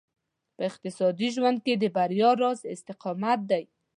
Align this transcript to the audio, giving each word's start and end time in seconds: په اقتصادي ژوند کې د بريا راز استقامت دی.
په 0.55 0.61
اقتصادي 0.69 1.27
ژوند 1.35 1.57
کې 1.65 1.73
د 1.77 1.85
بريا 1.95 2.29
راز 2.41 2.59
استقامت 2.75 3.39
دی. 3.51 3.63